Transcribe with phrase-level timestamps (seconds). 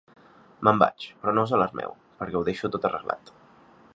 [0.67, 3.33] Me'n vaig, però no us alarmeu, perquè ho deixo tot arreglat